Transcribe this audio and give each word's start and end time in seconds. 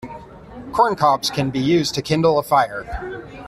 Corn 0.71 0.95
cobs 0.95 1.29
can 1.29 1.51
be 1.51 1.59
used 1.59 1.93
to 1.93 2.01
kindle 2.01 2.39
a 2.39 2.41
fire. 2.41 2.87